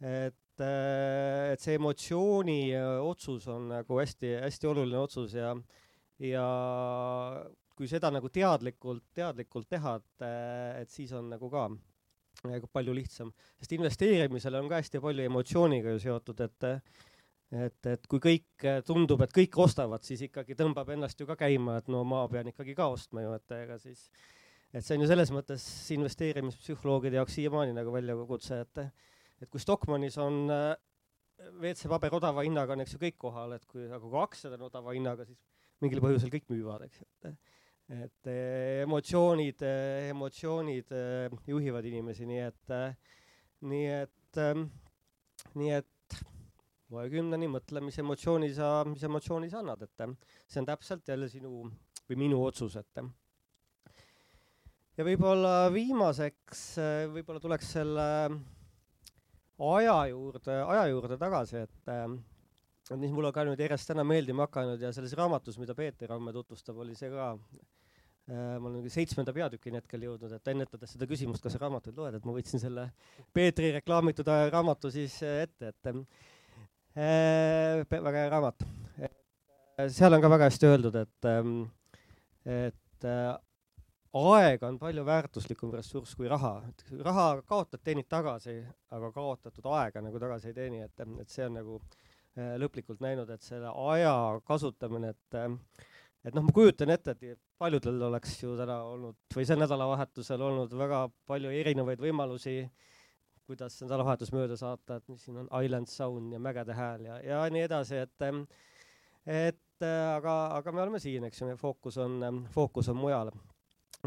et, 0.00 0.62
et 0.62 1.60
see 1.60 1.74
emotsiooni 1.76 2.72
otsus 3.04 3.44
on 3.52 3.68
nagu 3.74 3.98
hästi-hästi 4.00 4.70
oluline 4.70 4.96
otsus 5.02 5.34
ja, 5.36 5.52
ja 6.24 6.46
kui 7.80 7.88
seda 7.88 8.10
nagu 8.12 8.28
teadlikult, 8.28 9.06
teadlikult 9.16 9.70
teha, 9.72 9.94
et, 9.96 10.24
et 10.82 10.90
siis 10.92 11.12
on 11.16 11.30
nagu 11.32 11.48
ka 11.52 11.64
nagu 12.46 12.68
palju 12.72 12.92
lihtsam, 12.96 13.30
sest 13.60 13.72
investeerimisel 13.76 14.58
on 14.60 14.68
ka 14.70 14.80
hästi 14.80 15.00
palju 15.02 15.24
emotsiooniga 15.28 15.94
ju 15.94 16.02
seotud, 16.04 16.42
et 16.44 16.68
et, 17.50 17.86
et 17.90 18.04
kui 18.06 18.20
kõik 18.22 18.66
tundub, 18.86 19.24
et 19.24 19.32
kõik 19.34 19.56
ostavad, 19.64 20.04
siis 20.06 20.20
ikkagi 20.28 20.54
tõmbab 20.58 20.92
ennast 20.94 21.18
ju 21.18 21.26
ka 21.26 21.34
käima, 21.40 21.80
et 21.80 21.88
no 21.90 22.04
ma 22.06 22.22
pean 22.30 22.52
ikkagi 22.52 22.76
ka 22.78 22.86
ostma 22.92 23.24
ju, 23.24 23.32
et 23.34 23.56
ega 23.56 23.78
siis, 23.82 24.04
et 24.70 24.84
see 24.84 24.94
on 24.94 25.02
ju 25.02 25.08
selles 25.10 25.32
mõttes 25.34 25.64
investeerimispsühholoogide 25.96 27.18
jaoks 27.18 27.40
siiamaani 27.40 27.74
nagu 27.76 27.96
väljakutse, 27.96 28.60
et 28.66 28.84
et 29.40 29.48
kui 29.48 29.60
Stockmannis 29.62 30.20
on 30.20 30.44
WC-paber 31.40 32.12
odava 32.20 32.44
hinnaga 32.44 32.76
on, 32.76 32.84
eks 32.84 32.94
ju, 32.94 33.00
kõik 33.08 33.16
kohal, 33.24 33.56
et 33.56 33.64
kui, 33.66 33.88
aga 33.88 34.02
kui 34.04 34.20
aktsiad 34.20 34.54
on 34.58 34.68
odava 34.68 34.92
hinnaga, 34.92 35.24
siis 35.24 35.40
mingil 35.80 36.02
põhjusel 36.04 36.32
kõik 36.32 36.52
müüvad, 36.52 36.84
eks 36.86 37.00
ju, 37.00 37.08
et 37.90 38.10
et 38.20 38.30
emotsioonid, 38.84 39.62
emotsioonid 40.10 40.92
juhivad 41.48 41.86
inimesi, 41.88 42.26
nii 42.28 42.42
et, 42.44 42.74
nii 43.66 43.86
et, 43.94 44.40
nii 45.58 45.72
et 45.74 46.18
loe 46.90 47.06
kümneni, 47.10 47.48
mõtle, 47.50 47.82
mis 47.84 47.98
emotsiooni 48.02 48.50
sa, 48.54 48.82
mis 48.86 49.02
emotsiooni 49.06 49.50
sa 49.50 49.62
annad, 49.62 49.82
et 49.86 50.04
see 50.46 50.60
on 50.62 50.68
täpselt 50.68 51.08
jälle 51.08 51.30
sinu 51.30 51.64
või 52.10 52.18
minu 52.18 52.42
otsus, 52.44 52.76
et 52.78 53.02
ja 54.98 55.06
võib-olla 55.06 55.70
viimaseks, 55.72 56.64
võib-olla 57.14 57.42
tuleks 57.42 57.72
selle 57.78 58.06
aja 59.70 59.96
juurde, 60.10 60.60
aja 60.62 60.86
juurde 60.90 61.18
tagasi, 61.18 61.64
et 61.66 62.96
mis 63.00 63.12
mulle 63.14 63.30
ka 63.32 63.46
nüüd 63.46 63.60
järjest 63.62 63.90
täna 63.92 64.04
meeldima 64.06 64.46
hakanud 64.46 64.82
ja 64.82 64.90
selles 64.92 65.14
raamatus, 65.18 65.58
mida 65.62 65.74
Peeter 65.78 66.10
homme 66.10 66.34
tutvustab, 66.34 66.78
oli 66.82 66.94
see 66.98 67.10
ka 67.12 67.32
ma 68.30 68.68
olen 68.68 68.90
seitsmenda 68.92 69.32
peatükini 69.34 69.80
hetkel 69.80 70.04
jõudnud, 70.06 70.32
et 70.36 70.50
ennetades 70.52 70.92
seda 70.94 71.08
küsimust, 71.10 71.42
kas 71.42 71.56
sa 71.56 71.62
raamatuid 71.64 71.96
loed, 71.98 72.14
et 72.14 72.26
ma 72.28 72.34
võtsin 72.36 72.62
selle 72.62 72.84
Peetri 73.34 73.72
reklaamitud 73.74 74.28
raamatu 74.52 74.90
siis 74.94 75.16
ette, 75.26 75.72
et 75.72 75.90
äh, 75.90 77.80
väga 77.90 78.16
hea 78.18 78.30
raamat. 78.30 78.66
seal 79.88 80.14
on 80.14 80.22
ka 80.22 80.30
väga 80.30 80.50
hästi 80.50 80.70
öeldud, 80.70 80.98
et, 81.00 81.30
et 82.54 83.08
äh, 83.08 83.32
aeg 84.20 84.62
on 84.66 84.78
palju 84.78 85.04
väärtuslikum 85.06 85.74
ressurss 85.74 86.16
kui 86.18 86.28
raha, 86.28 86.56
et 86.68 87.02
raha 87.04 87.28
kaotad, 87.46 87.82
teenid 87.84 88.08
tagasi, 88.10 88.60
aga 88.90 89.12
kaotatud 89.14 89.66
aega 89.80 90.02
nagu 90.02 90.22
tagasi 90.22 90.50
ei 90.50 90.56
teeni, 90.56 90.82
et, 90.86 91.06
et 91.22 91.30
see 91.30 91.46
on 91.46 91.56
nagu 91.60 91.78
äh, 91.80 92.56
lõplikult 92.62 93.02
näinud, 93.02 93.30
et 93.30 93.42
selle 93.42 93.70
aja 93.90 94.14
kasutamine, 94.46 95.14
et 95.14 95.38
äh, 95.38 95.86
et 96.24 96.34
noh, 96.36 96.44
ma 96.44 96.52
kujutan 96.52 96.92
ette, 96.92 97.14
et 97.16 97.40
paljudel 97.60 98.02
oleks 98.08 98.38
ju 98.42 98.54
täna 98.58 98.80
olnud 98.88 99.36
või 99.36 99.44
sel 99.48 99.60
nädalavahetusel 99.60 100.42
olnud 100.42 100.72
väga 100.80 101.04
palju 101.28 101.52
erinevaid 101.60 102.00
võimalusi, 102.00 102.62
kuidas 103.44 103.76
nädalavahetus 103.84 104.32
mööda 104.32 104.56
saata, 104.56 104.98
et 105.00 105.20
siin 105.20 105.42
on 105.42 105.50
Island 105.60 105.90
Sound 105.92 106.32
ja 106.32 106.40
Mägede 106.40 106.76
hääl 106.76 107.06
ja, 107.06 107.20
ja 107.26 107.44
nii 107.52 107.66
edasi, 107.68 108.00
et 108.06 108.26
et 109.26 109.86
aga, 109.86 110.34
aga 110.56 110.72
me 110.72 110.82
oleme 110.86 111.00
siin, 111.00 111.24
eks 111.28 111.42
ju, 111.42 111.50
meie 111.50 111.60
fookus 111.60 112.00
on, 112.00 112.44
fookus 112.54 112.88
on 112.92 113.00
mujal 113.00 113.32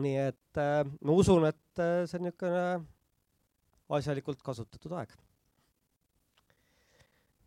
nii 0.02 0.16
et 0.18 0.62
äh, 0.62 0.82
ma 1.06 1.14
usun, 1.14 1.46
et 1.50 1.82
äh, 1.82 2.04
see 2.10 2.18
on 2.18 2.26
niisugune 2.28 2.64
asjalikult 3.94 4.42
kasutatud 4.46 4.96
aeg. 4.98 5.12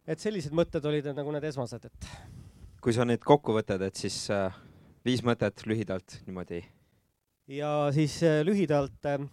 et 0.06 0.22
sellised 0.22 0.54
mõtted 0.54 0.84
olid 0.86 1.08
nagu 1.16 1.32
need 1.34 1.48
esmased, 1.48 1.88
et. 1.88 2.08
kui 2.82 2.94
sa 2.94 3.06
nüüd 3.08 3.24
kokku 3.26 3.56
võtad, 3.56 3.82
et 3.82 3.98
siis 3.98 4.28
äh, 4.30 4.54
viis 5.06 5.22
mõtet 5.22 5.62
lühidalt 5.66 6.18
niimoodi. 6.26 6.62
ja 7.48 7.90
siis 7.94 8.18
äh, 8.26 8.40
lühidalt 8.46 9.06
äh, 9.06 9.26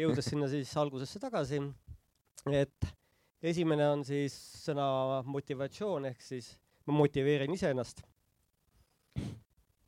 jõudes 0.00 0.30
sinna 0.30 0.48
siis 0.50 0.72
algusesse 0.76 1.22
tagasi, 1.22 1.62
et 2.50 2.92
esimene 3.42 3.88
on 3.88 4.06
siis 4.06 4.34
sõna 4.64 5.22
motivatsioon 5.26 6.10
ehk 6.10 6.22
siis 6.22 6.56
ma 6.86 6.98
motiveerin 6.98 7.54
iseennast 7.54 8.02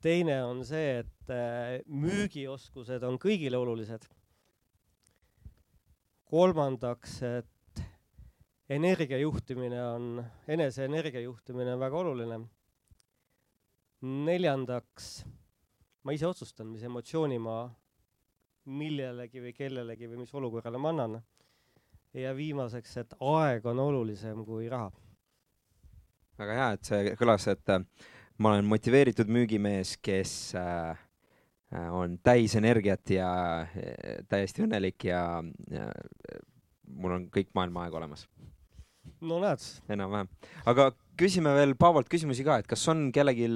teine 0.05 0.37
on 0.45 0.61
see, 0.69 1.01
et 1.01 1.33
äh, 1.33 1.81
müügioskused 1.89 3.05
on 3.09 3.17
kõigile 3.21 3.61
olulised. 3.61 4.05
kolmandaks, 6.35 7.21
et 7.23 7.83
energiajuhtimine 8.75 9.79
on, 9.85 10.07
enese 10.51 10.89
energiajuhtimine 10.89 11.77
on 11.77 11.83
väga 11.85 12.01
oluline. 12.01 12.39
Neljandaks, 14.05 15.25
ma 16.05 16.13
ise 16.13 16.27
otsustan, 16.29 16.69
mis 16.73 16.85
emotsiooni 16.85 17.39
ma 17.41 17.63
millelegi 18.65 19.43
või 19.45 19.53
kellelegi 19.57 20.09
või 20.09 20.23
mis 20.25 20.35
olukorrale 20.35 20.81
ma 20.81 20.93
annan. 20.93 21.23
ja 22.15 22.35
viimaseks, 22.37 22.97
et 22.97 23.15
aeg 23.21 23.65
on 23.67 23.79
olulisem 23.79 24.45
kui 24.45 24.69
raha. 24.69 24.93
väga 26.39 26.59
hea, 26.59 26.69
et 26.73 26.85
see 26.85 27.17
kõlas, 27.19 27.49
et 27.49 27.75
ma 28.39 28.55
olen 28.55 28.65
motiveeritud 28.65 29.31
müügimees, 29.31 29.97
kes 30.03 30.55
äh, 30.55 30.99
äh, 31.75 31.95
on 31.95 32.19
täis 32.23 32.55
energiat 32.57 33.11
ja 33.11 33.31
äh, 33.63 34.25
täiesti 34.29 34.65
õnnelik 34.67 35.05
ja, 35.05 35.43
ja 35.71 35.89
mul 36.89 37.19
on 37.19 37.29
kõik 37.35 37.53
maailma 37.55 37.87
aeg 37.87 37.95
olemas. 38.01 38.27
No 39.25 39.41
näed. 39.43 39.67
enam-vähem, 39.91 40.31
aga 40.71 40.91
küsime 41.21 41.55
veel 41.57 41.77
Paavolt 41.79 42.09
küsimusi 42.13 42.47
ka, 42.47 42.59
et 42.61 42.71
kas 42.71 42.87
on 42.93 43.11
kellelgi 43.15 43.49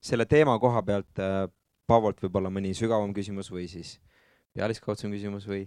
selle 0.00 0.26
teema 0.30 0.58
koha 0.62 0.82
pealt 0.86 1.22
äh, 1.22 1.46
Paavolt 1.86 2.20
võib-olla 2.24 2.50
mõni 2.50 2.74
sügavam 2.74 3.14
küsimus 3.14 3.50
või 3.52 3.68
siis 3.70 3.96
pealiskaudsem 4.56 5.12
küsimus 5.14 5.48
või? 5.48 5.66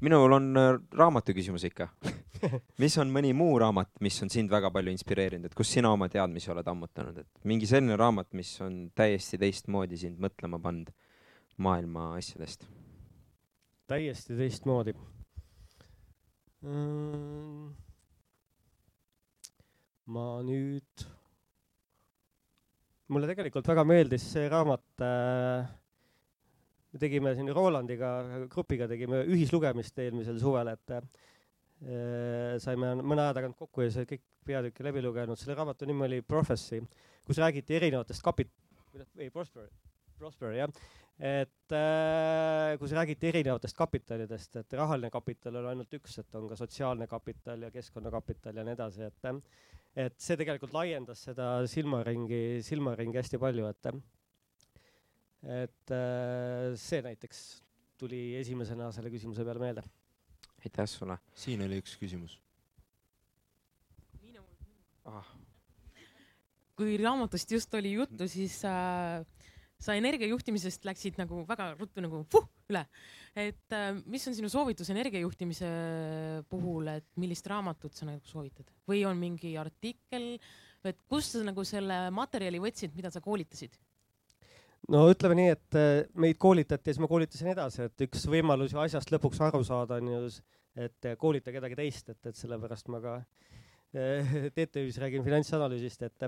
minul 0.00 0.32
on 0.36 0.52
raamatu 0.94 1.34
küsimus 1.34 1.64
ikka 1.66 1.88
mis 2.82 2.96
on 3.00 3.10
mõni 3.12 3.32
muu 3.36 3.56
raamat, 3.60 3.90
mis 4.04 4.16
on 4.22 4.30
sind 4.32 4.50
väga 4.50 4.70
palju 4.74 4.92
inspireerinud, 4.94 5.48
et 5.48 5.56
kus 5.58 5.72
sina 5.74 5.90
oma 5.94 6.08
teadmisi 6.12 6.52
oled 6.52 6.66
ammutanud, 6.70 7.20
et 7.22 7.48
mingi 7.48 7.68
selline 7.68 7.96
raamat, 7.98 8.30
mis 8.38 8.52
on 8.64 8.80
täiesti 8.98 9.40
teistmoodi 9.40 9.98
sind 10.00 10.20
mõtlema 10.22 10.60
pannud 10.62 10.92
maailma 11.58 12.12
asjadest? 12.18 12.68
täiesti 13.88 14.36
teistmoodi. 14.36 14.94
Ma 20.08 20.26
nüüd, 20.42 21.04
mulle 23.14 23.30
tegelikult 23.30 23.68
väga 23.70 23.84
meeldis 23.86 24.24
see 24.32 24.48
raamat 24.50 25.04
äh, 25.06 25.68
me 26.92 26.98
tegime 26.98 27.34
siin 27.38 27.52
Rolandiga, 27.54 28.10
grupiga 28.50 28.88
tegime 28.90 29.22
ühislugemist 29.30 30.02
eelmisel 30.02 30.40
suvel, 30.42 30.72
et 30.74 30.96
Äh, 31.78 32.56
saime 32.58 32.96
mõne 33.06 33.22
aja 33.22 33.36
tagant 33.36 33.54
kokku 33.54 33.84
ja 33.84 33.90
sai 33.94 34.06
kõik 34.08 34.24
peatükki 34.48 34.82
läbi 34.82 35.02
lugenud. 35.04 35.38
selle 35.38 35.54
raamatu 35.54 35.86
nimi 35.86 36.02
oli 36.08 36.22
Prophecy, 36.26 36.80
kus 37.22 37.38
räägiti 37.38 37.76
erinevatest 37.76 38.24
kapit-, 38.24 38.50
ei 39.22 39.30
Prosper, 39.30 39.68
Prosper 40.18 40.56
jah, 40.56 40.72
et 41.18 41.74
äh, 41.74 42.74
kus 42.78 42.94
räägiti 42.94 43.30
erinevatest 43.32 43.76
kapitalidest, 43.76 44.60
et 44.60 44.76
rahaline 44.78 45.10
kapital 45.10 45.58
on 45.60 45.70
ainult 45.72 45.96
üks, 45.98 46.18
et 46.22 46.38
on 46.38 46.46
ka 46.50 46.58
sotsiaalne 46.58 47.08
kapital 47.10 47.66
ja 47.66 47.72
keskkonnakapital 47.74 48.60
ja 48.60 48.66
nii 48.66 48.76
edasi, 48.78 49.08
et 49.08 49.32
et 49.98 50.18
see 50.22 50.36
tegelikult 50.38 50.76
laiendas 50.76 51.24
seda 51.26 51.48
silmaringi, 51.66 52.60
silmaringi 52.62 53.18
hästi 53.18 53.40
palju, 53.42 53.66
et 53.66 53.92
et 55.58 55.94
äh, 55.94 56.74
see 56.78 57.02
näiteks 57.02 57.46
tuli 57.98 58.36
esimesena 58.38 58.92
selle 58.94 59.10
küsimuse 59.10 59.46
peale 59.46 59.62
meelde 59.62 59.82
aitäh 60.64 60.86
sulle. 60.86 61.18
siin 61.34 61.62
oli 61.62 61.78
üks 61.82 61.96
küsimus. 61.98 62.38
Ah. 65.08 65.24
kui 66.76 66.98
raamatust 67.00 67.50
just 67.50 67.74
oli 67.74 67.94
juttu, 67.94 68.26
siis 68.28 68.60
äh, 68.68 69.24
sa 69.78 69.94
energiajuhtimisest 69.98 70.86
läksid 70.88 71.18
nagu 71.20 71.44
väga 71.46 71.70
ruttu 71.78 72.02
nagu 72.02 72.24
puh, 72.30 72.46
üle. 72.70 72.82
et 73.38 73.74
äh, 73.76 73.90
mis 74.10 74.26
on 74.26 74.34
sinu 74.34 74.50
soovitus 74.50 74.90
energiajuhtimise 74.94 75.68
puhul, 76.50 76.90
et 76.98 77.06
millist 77.22 77.46
raamatut 77.50 77.94
sa 77.94 78.08
nagu 78.08 78.22
soovitad 78.26 78.72
või 78.90 79.04
on 79.06 79.18
mingi 79.20 79.54
artikkel, 79.60 80.34
et 80.86 80.98
kust 81.10 81.36
sa 81.36 81.44
nagu 81.46 81.64
selle 81.66 82.08
materjali 82.14 82.60
võtsid, 82.62 82.96
mida 82.98 83.12
sa 83.14 83.22
koolitasid? 83.22 83.78
no 84.90 85.06
ütleme 85.12 85.38
nii, 85.38 85.54
et 85.54 85.78
äh, 85.78 86.04
meid 86.18 86.40
koolitati 86.42 86.90
ja 86.90 86.96
siis 86.96 87.02
ma 87.04 87.10
koolitasin 87.10 87.54
edasi, 87.54 87.86
et 87.86 88.06
üks 88.08 88.26
võimalus 88.30 88.74
ju 88.74 88.82
asjast 88.82 89.14
lõpuks 89.14 89.42
aru 89.46 89.62
saada 89.66 90.02
on 90.02 90.10
ju, 90.10 90.22
et 90.78 91.10
äh, 91.10 91.18
koolita 91.20 91.54
kedagi 91.54 91.78
teist, 91.78 92.10
et, 92.10 92.20
et 92.26 92.38
sellepärast 92.38 92.90
ma 92.90 93.02
ka 93.04 93.18
TTÜ-s 94.54 94.98
räägin 95.00 95.22
finantsanalüüsist, 95.24 96.02
et 96.04 96.26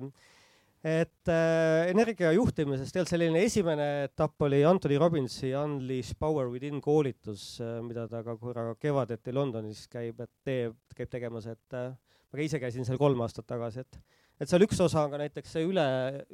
et 0.80 1.28
äh, 1.28 1.90
energia 1.90 2.30
juhtimisest 2.32 2.94
tegelikult 2.94 3.12
selline 3.12 3.42
esimene 3.44 3.88
etapp 4.06 4.46
oli 4.46 4.62
Anthony 4.64 4.96
Robbinsi 5.00 5.50
Unleash 5.56 6.16
Power 6.18 6.48
Within 6.48 6.80
koolitus 6.80 7.58
äh,, 7.60 7.82
mida 7.84 8.06
ta 8.08 8.22
ka 8.24 8.36
korra 8.40 8.70
kevadeti 8.80 9.34
Londonis 9.36 9.84
käib, 9.92 10.22
et 10.24 10.32
teeb, 10.46 10.78
käib 10.96 11.12
tegemas, 11.12 11.50
et 11.52 11.76
äh, 11.76 11.92
ma 11.92 12.40
ka 12.40 12.46
ise 12.46 12.62
käisin 12.62 12.88
seal 12.88 13.00
kolm 13.00 13.20
aastat 13.26 13.48
tagasi, 13.50 13.84
et 13.84 14.00
et 14.40 14.48
seal 14.48 14.64
üks 14.64 14.80
osa 14.80 15.04
on 15.04 15.12
ka 15.12 15.20
näiteks 15.20 15.52
see 15.52 15.66
üle, 15.68 15.84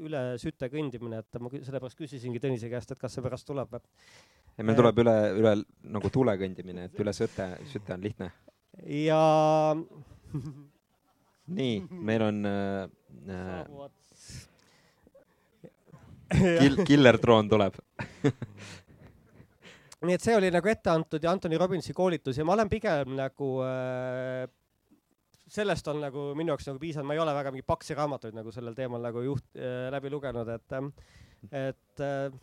üle 0.06 0.22
süte 0.38 0.68
kõndimine, 0.70 1.24
et 1.24 1.42
ma 1.42 1.50
sellepärast 1.50 1.98
küsisingi 1.98 2.38
Tõnise 2.42 2.70
käest, 2.70 2.92
et 2.94 3.02
kas 3.02 3.16
see 3.16 3.24
pärast 3.24 3.48
tuleb. 3.48 3.74
ja 4.54 4.66
meil 4.66 4.78
tuleb 4.78 5.02
üle, 5.02 5.16
üle 5.40 5.54
nagu 5.96 6.12
tule 6.14 6.36
kõndimine, 6.38 6.86
et 6.86 7.02
üle 7.02 7.14
süte, 7.16 7.50
süte 7.72 7.96
on 7.96 8.06
lihtne. 8.06 8.30
ja 8.94 9.22
nii, 11.58 11.80
meil 11.90 12.28
on 12.30 12.44
äh, 12.46 12.86
kill, 16.32 16.82
killer-droon 16.86 17.48
tuleb 17.50 17.78
nii 20.06 20.14
et 20.14 20.22
see 20.22 20.36
oli 20.36 20.50
nagu 20.54 20.68
ette 20.70 20.92
antud 20.92 21.22
ja 21.22 21.32
Anthony 21.32 21.58
Robbinsi 21.58 21.94
koolitus 21.96 22.38
ja 22.38 22.44
ma 22.46 22.54
olen 22.54 22.70
pigem 22.70 23.14
nagu 23.18 23.50
äh, 23.64 24.46
sellest 25.50 25.88
on 25.88 26.00
nagu 26.02 26.32
minu 26.38 26.52
jaoks 26.52 26.66
nagu 26.70 26.80
piisanud, 26.82 27.06
ma 27.08 27.14
ei 27.16 27.22
ole 27.22 27.34
väga 27.36 27.52
mingeid 27.54 27.68
paksi 27.68 27.96
raamatuid 27.98 28.34
nagu 28.36 28.52
sellel 28.54 28.74
teemal 28.76 29.02
nagu 29.02 29.22
juht 29.24 29.46
äh, 29.58 29.86
läbi 29.94 30.10
lugenud, 30.12 30.50
et 30.56 30.76
ähm, 30.78 30.90
et 31.52 32.02
äh, 32.02 32.34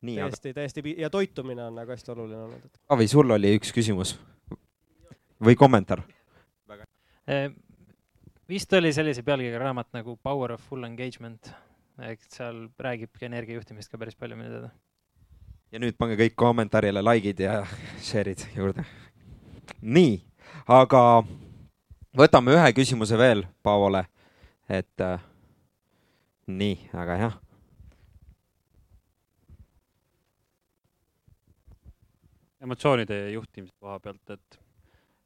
Nii, 0.00 0.16
täiesti 0.16 0.48
aga..., 0.48 0.60
täiesti 0.60 0.84
pi- 0.84 0.96
ja 1.00 1.10
toitumine 1.12 1.66
on 1.66 1.74
nagu 1.76 1.92
hästi 1.92 2.12
oluline 2.14 2.42
olnud. 2.46 2.78
Avi, 2.88 3.08
sul 3.08 3.36
oli 3.36 3.52
üks 3.58 3.72
küsimus 3.76 4.14
või 5.44 5.56
kommentaar? 5.60 6.04
Eh, 7.30 7.50
vist 8.48 8.72
oli 8.74 8.92
sellise 8.96 9.22
pealkirjaga 9.22 9.60
raamat 9.64 9.90
nagu 9.98 10.16
Power 10.22 10.56
of 10.56 10.64
full 10.68 10.88
engagement, 10.88 11.52
ehk 12.08 12.24
seal 12.32 12.62
räägibki 12.78 13.28
energiajuhtimist 13.28 13.90
ka 13.90 13.98
päris 14.00 14.16
palju 14.16 14.38
minu 14.38 14.50
teada. 14.54 14.70
ja 15.72 15.82
nüüd 15.82 15.98
pange 15.98 16.16
kõik 16.20 16.34
kommentaarile 16.34 17.02
like'id 17.04 17.44
ja 17.44 17.60
share'id 18.08 18.46
juurde. 18.56 18.84
nii, 19.80 20.16
aga 20.68 21.04
võtame 22.16 22.56
ühe 22.56 22.72
küsimuse 22.76 23.18
veel 23.18 23.44
Paavole, 23.62 24.04
et 24.68 25.06
äh, 25.06 25.22
nii, 26.46 26.90
väga 26.94 27.20
hea 27.24 27.30
emotsioonide 32.60 33.30
juhtimise 33.30 33.72
koha 33.80 33.98
pealt, 34.00 34.30
et, 34.34 34.58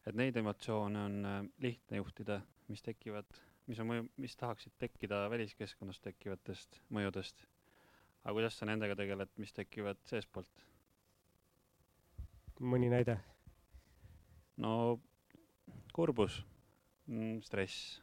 et 0.07 0.15
neid 0.17 0.37
emotsioone 0.39 1.01
on 1.09 1.17
äh, 1.27 1.41
lihtne 1.65 1.99
juhtida, 1.99 2.41
mis 2.69 2.83
tekivad, 2.83 3.27
mis 3.67 3.81
on 3.81 3.89
mõju, 3.89 4.07
mis 4.21 4.37
tahaksid 4.37 4.75
tekkida 4.79 5.25
väliskeskkonnas 5.33 6.01
tekkivatest 6.05 6.81
mõjudest. 6.95 7.47
aga 8.25 8.35
kuidas 8.37 8.59
sa 8.59 8.67
nendega 8.67 8.97
tegeled, 8.97 9.31
mis 9.37 9.53
tekivad 9.53 10.01
seestpoolt? 10.11 10.65
mõni 12.61 12.91
näide? 12.91 13.19
no 14.57 15.01
kurbus, 15.93 16.43
mm, 17.07 17.41
stress, 17.43 18.01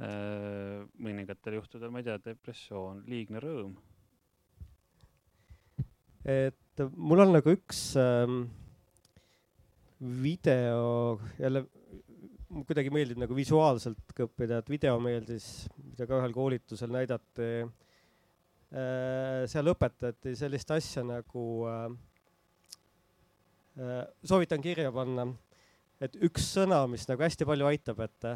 äh, 0.00 0.82
mõningatel 0.98 1.60
juhtudel, 1.60 1.90
ma 1.90 2.00
ei 2.00 2.04
tea, 2.04 2.18
depressioon, 2.18 3.04
liigne 3.06 3.40
rõõm. 3.40 3.76
et 6.24 6.58
et 6.72 6.92
mul 6.96 7.20
on 7.20 7.34
nagu 7.34 7.52
üks 7.52 7.80
ähm, 8.00 8.46
video, 10.00 11.18
jälle 11.40 11.66
kuidagi 12.52 12.92
meeldib 12.92 13.20
nagu 13.22 13.36
visuaalselt 13.36 14.22
õppida, 14.26 14.60
et 14.60 14.70
video 14.70 14.98
meeldis, 15.02 15.46
mida 15.80 16.06
ka 16.08 16.18
ühel 16.20 16.34
koolitusel 16.36 16.92
näidati 16.92 17.48
äh,. 17.62 19.44
seal 19.50 19.72
õpetati 19.72 20.34
sellist 20.38 20.70
asja 20.74 21.04
nagu 21.06 21.46
äh, 21.70 21.86
äh, 23.80 24.04
soovitan 24.24 24.64
kirja 24.64 24.92
panna, 24.94 25.26
et 26.02 26.16
üks 26.28 26.52
sõna, 26.58 26.84
mis 26.90 27.08
nagu 27.08 27.24
hästi 27.24 27.48
palju 27.48 27.68
aitab, 27.70 28.04
et 28.04 28.30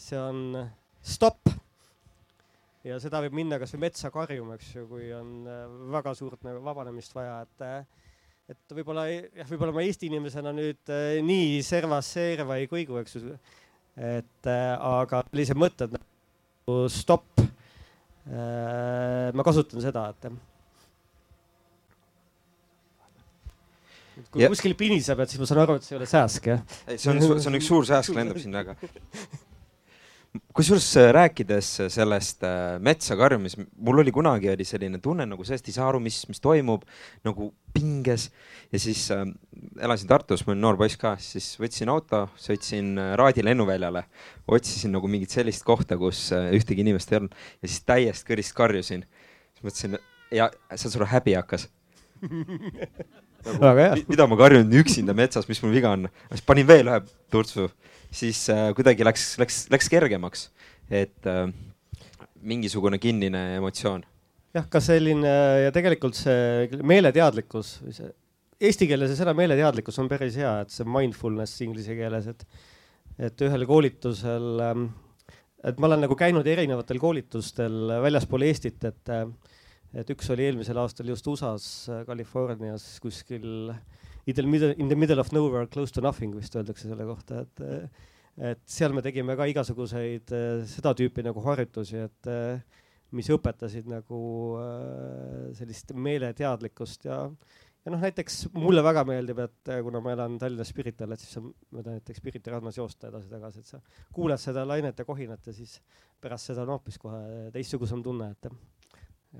see 0.00 0.18
on 0.18 0.60
stopp 1.00 1.50
ja 2.86 2.96
seda 3.02 3.20
võib 3.26 3.36
minna 3.36 3.60
kasvõi 3.60 3.84
metsa 3.86 4.10
karjuma, 4.14 4.56
eks 4.56 4.74
ju, 4.74 4.86
kui 4.90 5.10
on 5.14 5.44
väga 5.92 6.14
suurt 6.18 6.42
nagu 6.46 6.62
vabanemist 6.64 7.14
vaja, 7.14 7.42
et 7.44 7.66
et 8.50 8.74
võib-olla 8.74 9.06
jah, 9.10 9.46
võib-olla 9.48 9.74
ma 9.74 9.84
Eesti 9.86 10.08
inimesena 10.10 10.52
nüüd 10.54 10.92
äh, 10.92 11.18
nii 11.24 11.60
servas 11.66 12.10
seerva 12.16 12.58
ei 12.60 12.68
kõigu, 12.70 12.98
eks 13.00 13.18
ju. 13.18 13.34
et 13.96 14.50
äh, 14.50 14.70
aga 14.74 15.22
sellised 15.30 15.60
mõtted 15.60 15.96
nagu 15.96 16.78
stopp 16.92 17.42
äh,. 17.42 19.30
ma 19.34 19.46
kasutan 19.46 19.82
seda, 19.84 20.08
et. 20.14 20.30
kui 24.30 24.42
ja. 24.42 24.50
kuskil 24.52 24.74
piniseb, 24.78 25.22
et 25.22 25.30
siis 25.32 25.40
ma 25.42 25.48
saan 25.48 25.62
aru, 25.64 25.78
et 25.78 25.86
see 25.86 25.94
ei 25.96 26.00
ole 26.00 26.10
sääsk, 26.10 26.50
jah. 26.52 26.66
ei, 26.86 26.98
see 26.98 27.12
on, 27.12 27.22
see 27.38 27.52
on 27.52 27.60
üks 27.60 27.70
suur 27.70 27.86
sääsk 27.88 28.18
lendab 28.18 28.42
siin 28.42 28.58
taga 28.58 28.76
kusjuures 30.54 30.86
äh, 31.00 31.08
rääkides 31.14 31.68
sellest 31.90 32.44
äh, 32.46 32.76
metsa 32.82 33.16
karjumist, 33.18 33.58
mul 33.82 34.02
oli 34.02 34.12
kunagi 34.14 34.50
oli 34.52 34.66
selline 34.66 35.00
tunne 35.02 35.26
nagu 35.26 35.46
sellest 35.46 35.70
ei 35.70 35.74
saa 35.74 35.88
aru, 35.90 36.00
mis, 36.02 36.22
mis 36.30 36.42
toimub 36.42 36.84
nagu 37.26 37.50
pinges. 37.74 38.28
Ja 38.70 38.78
siis 38.82 39.08
äh, 39.14 39.24
elasin 39.82 40.10
Tartus, 40.10 40.44
ma 40.46 40.54
olin 40.54 40.62
noor 40.62 40.78
poiss 40.78 40.98
ka, 41.00 41.16
siis 41.22 41.52
võtsin 41.60 41.90
auto, 41.90 42.26
sõitsin 42.38 42.92
äh, 42.98 43.14
Raadi 43.18 43.44
lennuväljale, 43.46 44.04
otsisin 44.50 44.94
nagu 44.94 45.10
mingit 45.10 45.34
sellist 45.34 45.66
kohta, 45.66 45.98
kus 45.98 46.28
äh, 46.36 46.52
ühtegi 46.58 46.86
inimest 46.86 47.10
ei 47.10 47.20
olnud. 47.22 47.34
Ja 47.62 47.72
siis 47.72 47.82
täiest 47.88 48.28
kõrist 48.28 48.54
karjusin. 48.58 49.06
siis 49.56 49.66
mõtlesin 49.66 49.98
ja 50.30 50.50
saad 50.76 50.92
sa 50.92 50.98
aru, 51.00 51.10
häbi 51.10 51.34
hakkas 51.34 51.66
nagu, 53.46 54.04
mida 54.10 54.26
ma 54.28 54.36
karjun 54.40 54.74
üksinda 54.82 55.16
metsas, 55.16 55.48
mis 55.48 55.62
mul 55.64 55.72
viga 55.74 55.94
on, 55.96 56.08
siis 56.32 56.44
panin 56.46 56.68
veel 56.68 56.90
ühe 56.90 57.00
turtsu 57.32 57.70
siis 58.14 58.42
äh, 58.50 58.70
kuidagi 58.76 59.06
läks, 59.06 59.34
läks, 59.40 59.64
läks 59.70 59.90
kergemaks, 59.90 60.48
et 60.90 61.28
äh, 61.30 61.46
mingisugune 62.42 62.98
kinnine 63.02 63.56
emotsioon. 63.58 64.04
jah, 64.54 64.66
ka 64.70 64.82
selline 64.82 65.34
ja 65.66 65.74
tegelikult 65.74 66.18
see 66.18 66.80
meeleteadlikkus, 66.82 67.76
see 67.94 68.10
eesti 68.60 68.88
keeles 68.90 69.12
see 69.12 69.20
sõna 69.22 69.34
meeleteadlikkus 69.38 70.00
on 70.02 70.10
päris 70.10 70.38
hea, 70.40 70.56
et 70.64 70.74
see 70.74 70.88
mindfulness 70.88 71.62
inglise 71.66 71.96
keeles, 71.98 72.26
et 72.34 72.44
et 73.20 73.42
ühel 73.44 73.66
koolitusel, 73.68 74.44
ähm, 74.64 74.84
et 75.66 75.78
ma 75.78 75.90
olen 75.90 76.06
nagu 76.06 76.16
käinud 76.16 76.46
erinevatel 76.48 76.98
koolitustel 77.02 77.92
väljaspool 78.00 78.46
Eestit, 78.48 78.84
et 78.88 79.12
et 79.94 80.10
üks 80.14 80.28
oli 80.30 80.46
eelmisel 80.46 80.78
aastal 80.78 81.08
just 81.10 81.26
USA-s, 81.26 81.88
Californias 82.06 82.86
kuskil 83.02 83.72
äh, 83.74 83.80
in 84.26 84.34
the 84.34 84.42
middle, 84.42 84.74
in 84.78 84.88
the 84.88 84.96
middle 84.96 85.18
of 85.18 85.32
nowhere, 85.32 85.66
close 85.66 85.92
to 85.92 86.00
nothing 86.00 86.34
vist 86.36 86.56
öeldakse 86.56 86.88
selle 86.90 87.06
kohta, 87.08 87.44
et 87.44 87.64
et 88.50 88.60
seal 88.70 88.94
me 88.96 89.02
tegime 89.04 89.34
ka 89.36 89.44
igasuguseid 89.50 90.30
äh, 90.32 90.60
seda 90.70 90.94
tüüpi 90.96 91.24
nagu 91.26 91.42
harjutusi, 91.44 91.98
et 92.06 92.28
äh, 92.30 92.84
mis 93.16 93.28
õpetasid 93.34 93.90
nagu 93.90 94.20
äh, 94.60 95.50
sellist 95.58 95.92
meeleteadlikkust 95.92 97.08
ja 97.10 97.24
ja 97.80 97.92
noh, 97.92 98.00
näiteks 98.00 98.50
mulle 98.54 98.84
väga 98.84 99.02
meeldib, 99.08 99.38
et 99.40 99.70
kuna 99.84 100.02
ma 100.04 100.14
elan 100.14 100.38
Tallinnas 100.40 100.68
Spirital, 100.68 101.14
et 101.14 101.22
siis 101.22 101.36
sa 101.36 101.42
mööda 101.42 101.96
näiteks 101.96 102.20
Spiriti 102.20 102.52
rannas 102.52 102.76
joosta 102.76 103.08
edasi-tagasi, 103.08 103.64
et 103.64 103.72
sa 103.72 103.80
kuuled 104.14 104.40
seda 104.40 104.66
lainet 104.68 105.00
ja 105.00 105.08
kohinat 105.08 105.48
ja 105.48 105.56
siis 105.56 105.78
pärast 106.20 106.52
seda 106.52 106.66
on 106.66 106.74
hoopis 106.76 107.00
kohe 107.00 107.48
teistsugusem 107.56 108.04
tunne, 108.04 108.30
et, 108.36 108.50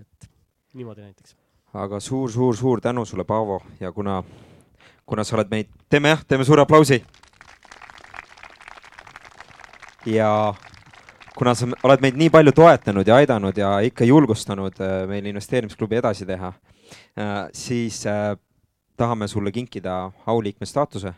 et 0.00 0.30
niimoodi 0.74 1.00
näiteks. 1.00 1.36
aga 1.74 2.00
suur-suur-suur 2.00 2.80
tänu 2.80 3.04
sulle, 3.04 3.24
Paavo, 3.24 3.60
ja 3.80 3.92
kuna 3.92 4.22
kuna 5.10 5.24
sa 5.26 5.36
oled 5.36 5.50
meid, 5.50 5.70
teeme 5.90 6.12
jah, 6.12 6.20
teeme 6.28 6.46
suure 6.46 6.62
aplausi. 6.62 7.02
ja 10.06 10.54
kuna 11.36 11.54
sa 11.54 11.66
oled 11.84 12.04
meid 12.04 12.18
nii 12.20 12.30
palju 12.32 12.52
toetanud 12.56 13.08
ja 13.08 13.16
aidanud 13.20 13.58
ja 13.58 13.72
ikka 13.84 14.06
julgustanud 14.06 14.78
äh, 14.80 15.02
meil 15.10 15.26
investeerimisklubi 15.26 15.98
edasi 15.98 16.26
teha, 16.26 16.52
äh, 17.18 17.34
siis 17.52 18.04
äh, 18.06 18.36
tahame 18.96 19.28
sulle 19.28 19.52
kinkida 19.52 20.12
auliikme 20.26 20.66
staatuse, 20.66 21.12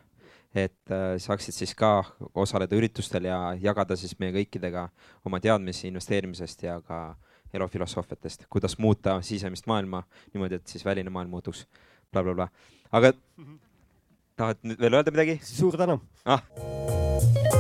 et 0.54 0.92
saaksid 1.18 1.54
siis 1.56 1.72
ka 1.74 2.04
osaleda 2.34 2.76
üritustel 2.76 3.24
ja 3.24 3.38
jagada 3.60 3.96
siis 3.96 4.12
meie 4.20 4.34
kõikidega 4.34 4.86
oma 5.24 5.40
teadmisi 5.40 5.88
investeerimisest 5.88 6.62
ja 6.62 6.76
ka 6.80 7.16
elufilosoofiatest, 7.54 8.46
kuidas 8.50 8.78
muuta 8.78 9.20
sisemist 9.22 9.66
maailma 9.66 10.02
niimoodi, 10.32 10.60
et 10.60 10.66
siis 10.66 10.84
väline 10.84 11.10
maailm 11.10 11.30
muutuks 11.30 11.66
blablabla 12.12 12.34
bla. 12.34 12.48
bla. 12.48 12.88
aga 12.92 13.12
mhm 13.36 13.60
tahad 14.36 14.62
nüüd 14.66 14.80
veel 14.82 14.98
öelda 14.98 15.14
midagi? 15.14 15.38
suur 15.46 15.78
tänu 15.78 16.00
ah 16.24 17.51